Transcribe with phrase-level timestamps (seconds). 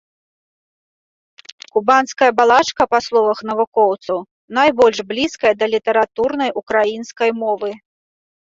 [1.75, 4.17] Кубанская балачка, па словах навукоўцаў,
[4.61, 7.69] найбольш блізкая да літаратурнай украінскай мовы.